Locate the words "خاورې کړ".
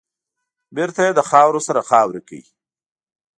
1.89-2.41